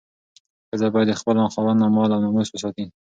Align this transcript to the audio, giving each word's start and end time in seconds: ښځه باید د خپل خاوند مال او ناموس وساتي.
ښځه 0.69 0.87
باید 0.93 1.07
د 1.09 1.13
خپل 1.19 1.35
خاوند 1.53 1.79
مال 1.95 2.09
او 2.13 2.21
ناموس 2.23 2.49
وساتي. 2.51 2.85